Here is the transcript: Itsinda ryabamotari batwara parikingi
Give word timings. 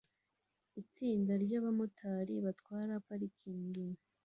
Itsinda 0.81 1.33
ryabamotari 1.43 2.35
batwara 2.45 2.93
parikingi 3.07 3.85